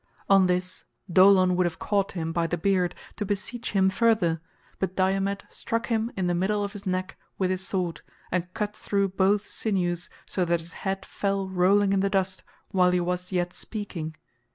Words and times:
On 0.27 0.47
this 0.47 0.83
Dolon 1.13 1.55
would 1.55 1.67
have 1.67 1.77
caught 1.77 2.13
him 2.13 2.31
by 2.33 2.47
the 2.47 2.57
beard 2.57 2.95
to 3.17 3.23
beseech 3.23 3.73
him 3.73 3.91
further, 3.91 4.41
but 4.79 4.95
Diomed 4.95 5.43
struck 5.49 5.89
him 5.89 6.11
in 6.17 6.25
the 6.25 6.33
middle 6.33 6.63
of 6.63 6.73
his 6.73 6.87
neck 6.87 7.19
with 7.37 7.51
his 7.51 7.63
sword 7.67 8.01
and 8.31 8.51
cut 8.55 8.75
through 8.75 9.09
both 9.09 9.45
sinews 9.45 10.09
so 10.25 10.43
that 10.43 10.59
his 10.59 10.73
head 10.73 11.05
fell 11.05 11.47
rolling 11.49 11.93
in 11.93 11.99
the 11.99 12.09
dust 12.09 12.41
while 12.69 12.89
he 12.89 12.99
was 12.99 13.31
yet 13.31 13.53
speaking. 13.53 14.15